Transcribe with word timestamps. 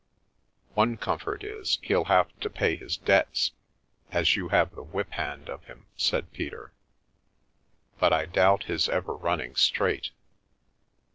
"One 0.73 0.97
comfort 0.97 1.43
is, 1.43 1.77
he'll 1.83 2.05
have 2.05 2.29
to 2.39 2.49
pay 2.49 2.75
his 2.75 2.97
debts, 2.97 3.51
as 4.11 4.35
you 4.35 4.47
have 4.47 4.73
the 4.73 4.81
whip 4.81 5.11
hand 5.11 5.47
of 5.47 5.65
him," 5.65 5.85
said 5.95 6.31
Peter." 6.33 6.73
But 7.99 8.11
I 8.11 8.25
doubt 8.25 8.63
his 8.63 8.89
ever 8.89 9.13
running 9.15 9.55
straight. 9.55 10.09